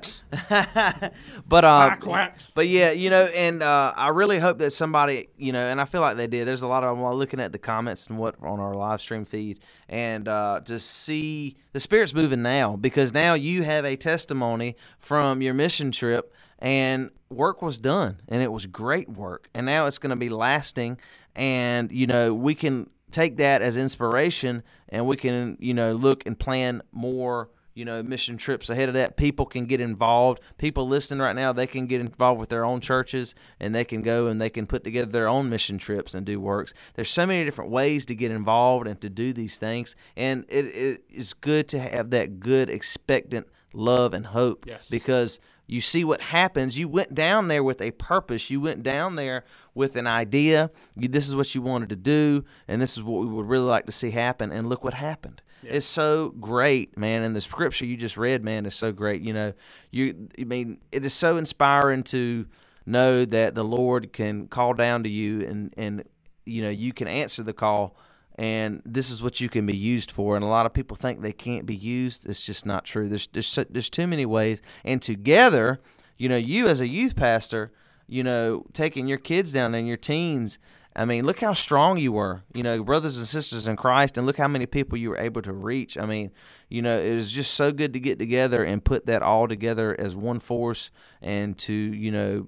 [1.47, 2.51] but uh, quacks.
[2.51, 5.85] but yeah, you know, and uh, I really hope that somebody, you know, and I
[5.85, 6.45] feel like they did.
[6.47, 8.99] There's a lot of them while looking at the comments and what on our live
[8.99, 13.95] stream feed, and uh, to see the spirit's moving now because now you have a
[13.95, 19.65] testimony from your mission trip and work was done and it was great work and
[19.65, 20.97] now it's going to be lasting
[21.35, 26.25] and you know we can take that as inspiration and we can you know look
[26.25, 29.17] and plan more you know mission trips ahead of that.
[29.17, 30.39] People can get involved.
[30.57, 34.01] People listening right now they can get involved with their own churches and they can
[34.03, 36.73] go and they can put together their own mission trips and do works.
[36.93, 39.95] There's so many different ways to get involved and to do these things.
[40.15, 44.87] And it, it is good to have that good expectant love and hope Yes.
[44.87, 45.39] because
[45.73, 46.77] you see what happens.
[46.77, 48.51] You went down there with a purpose.
[48.51, 50.69] You went down there with an idea.
[50.95, 53.65] You, this is what you wanted to do, and this is what we would really
[53.65, 54.51] like to see happen.
[54.51, 55.41] And look what happened.
[55.63, 57.23] It's so great, man.
[57.23, 59.23] And the scripture you just read, man, is so great.
[59.23, 59.53] You know,
[59.89, 60.29] you.
[60.39, 62.45] I mean, it is so inspiring to
[62.85, 66.03] know that the Lord can call down to you, and and
[66.45, 67.97] you know you can answer the call
[68.35, 70.35] and this is what you can be used for.
[70.35, 72.25] And a lot of people think they can't be used.
[72.27, 73.07] It's just not true.
[73.07, 74.61] There's there's there's too many ways.
[74.83, 75.79] And together,
[76.17, 77.71] you know, you as a youth pastor,
[78.07, 80.59] you know, taking your kids down and your teens.
[80.95, 84.27] I mean, look how strong you were, you know, brothers and sisters in Christ, and
[84.27, 85.97] look how many people you were able to reach.
[85.97, 86.31] I mean,
[86.69, 89.95] you know, it was just so good to get together and put that all together
[89.99, 92.45] as one force and to, you know,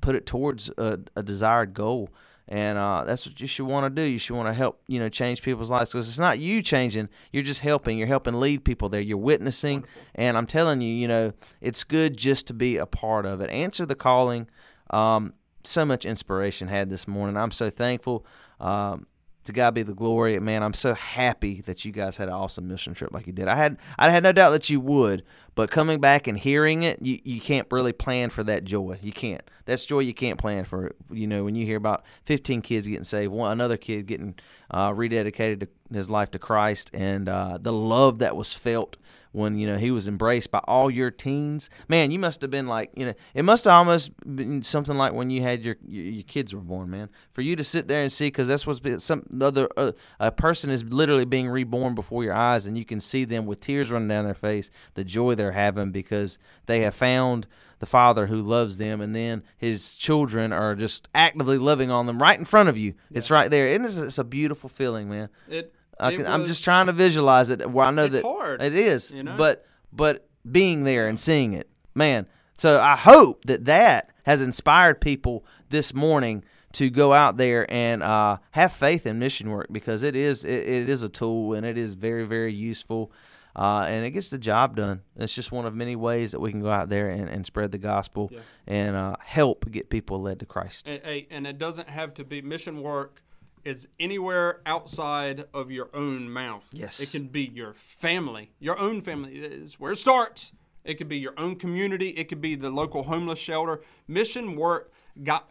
[0.00, 2.08] put it towards a, a desired goal.
[2.48, 4.06] And uh, that's what you should want to do.
[4.06, 7.08] You should want to help, you know, change people's lives because it's not you changing.
[7.32, 7.98] You're just helping.
[7.98, 9.00] You're helping lead people there.
[9.00, 9.84] You're witnessing.
[10.14, 13.50] And I'm telling you, you know, it's good just to be a part of it.
[13.50, 14.48] Answer the calling.
[14.90, 17.36] Um, so much inspiration had this morning.
[17.36, 18.26] I'm so thankful.
[18.60, 19.06] Um,
[19.44, 20.62] to God be the glory, man.
[20.62, 23.48] I'm so happy that you guys had an awesome mission trip like you did.
[23.48, 25.24] I had I had no doubt that you would,
[25.54, 28.98] but coming back and hearing it, you, you can't really plan for that joy.
[29.02, 29.42] You can't.
[29.64, 30.92] That's joy you can't plan for.
[31.10, 34.34] You know, when you hear about 15 kids getting saved, one another kid getting
[34.70, 38.96] uh, rededicated to his life to Christ, and uh, the love that was felt
[39.32, 41.68] when you know he was embraced by all your teens.
[41.88, 45.12] Man, you must have been like, you know, it must have almost been something like
[45.12, 47.08] when you had your your, your kids were born, man.
[47.32, 50.30] For you to sit there and see, because that's what's been some other uh, a
[50.30, 53.90] person is literally being reborn before your eyes, and you can see them with tears
[53.90, 57.46] running down their face, the joy they're having because they have found
[57.82, 62.22] the father who loves them, and then his children are just actively loving on them
[62.22, 62.94] right in front of you.
[63.10, 65.30] It's right there, and it's, it's a beautiful feeling, man.
[65.48, 67.68] It I I'm just trying to visualize it.
[67.70, 69.36] Where I know It's that hard, it is, you know?
[69.36, 72.26] but but being there and seeing it, man.
[72.58, 78.02] So I hope that that has inspired people this morning to go out there and
[78.02, 81.66] uh, have faith in mission work because it is it, it is a tool and
[81.66, 83.12] it is very very useful.
[83.54, 85.02] Uh, and it gets the job done.
[85.14, 87.70] It's just one of many ways that we can go out there and, and spread
[87.70, 88.38] the gospel Yeah.
[88.66, 90.88] and uh, help get people led to Christ.
[90.88, 93.20] And- and it doesn't have to be mission work
[93.64, 96.64] is anywhere outside of your own mouth.
[96.72, 97.00] Yes.
[97.00, 100.52] It can be your family, your own family is where it starts.
[100.84, 102.08] It could be your own community.
[102.08, 103.82] It could be the local homeless shelter.
[104.08, 104.92] Mission work
[105.22, 105.48] got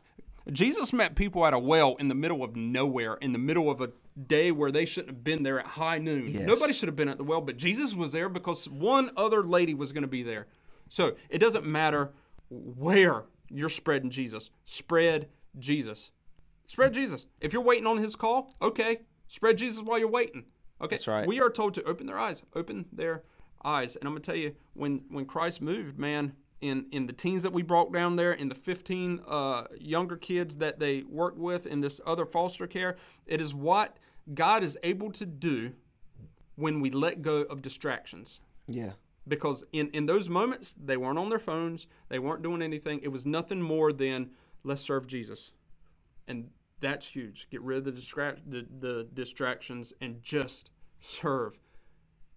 [0.51, 3.79] Jesus met people at a well in the middle of nowhere, in the middle of
[3.79, 3.91] a
[4.27, 6.27] day where they shouldn't have been there at high noon.
[6.27, 6.45] Yes.
[6.45, 9.73] Nobody should have been at the well, but Jesus was there because one other lady
[9.73, 10.47] was going to be there.
[10.89, 12.11] So it doesn't matter
[12.49, 14.49] where you're spreading Jesus.
[14.65, 16.11] Spread Jesus.
[16.71, 17.27] Spread Jesus.
[17.41, 20.45] If you're waiting on his call, okay, spread Jesus while you're waiting.
[20.79, 21.27] Okay, That's right.
[21.27, 23.23] We are told to open their eyes, open their
[23.65, 23.97] eyes.
[23.97, 27.51] And I'm gonna tell you, when when Christ moved, man, in in the teens that
[27.51, 31.81] we brought down there, in the 15 uh, younger kids that they worked with in
[31.81, 32.95] this other foster care,
[33.25, 33.97] it is what
[34.33, 35.73] God is able to do
[36.55, 38.93] when we let go of distractions Yeah.
[39.27, 43.07] because in, in those moments they weren't on their phones they weren't doing anything it
[43.07, 44.29] was nothing more than
[44.63, 45.53] let's serve jesus
[46.27, 46.49] and
[46.81, 50.69] that's huge get rid of the, distract, the, the distractions and just
[50.99, 51.57] serve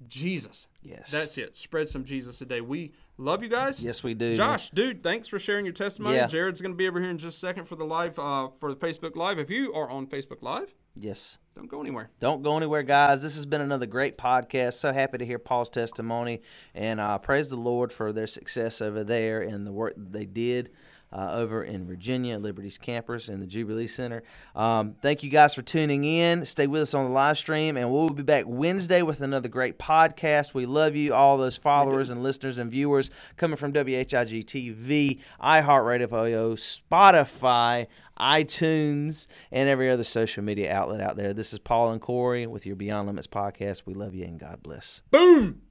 [0.07, 1.11] jesus Yes.
[1.11, 4.37] that's it spread some jesus today we love you guys Yes, we do.
[4.37, 6.27] josh dude thanks for sharing your testimony Yeah.
[6.27, 8.75] jared's going to be over here in just a second for the live uh, for
[8.75, 11.39] the facebook live if you are on facebook live Yes.
[11.57, 13.21] don't go anywhere Don't go anywhere, guys.
[13.21, 14.75] This has been another great podcast.
[14.75, 16.41] So happy to hear Paul's testimony
[16.73, 20.25] and uh, praise the Lord for their success over there and the work that they
[20.25, 20.71] did
[21.15, 24.25] uh, over in Virginia, Liberty's campus and the Jubilee Center.
[24.57, 26.45] Um, thank you guys for tuning in.
[26.45, 29.79] Stay with us on the live stream, and we'll be back Wednesday with another great
[29.79, 30.55] podcast.
[30.55, 36.55] We love you, all those followers and listeners and viewers coming from WHIG TV, iHeartRadio,
[36.59, 37.87] Spotify,
[38.19, 41.33] iTunes, and every other social media outlet out there.
[41.33, 43.83] This is Paul and Corey with your Beyond Limits podcast.
[43.87, 45.03] We love you and God bless.
[45.11, 45.63] Boom!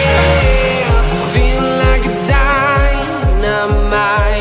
[0.00, 1.30] yeah.
[1.32, 2.14] Feeling like a
[3.42, 4.37] dynamite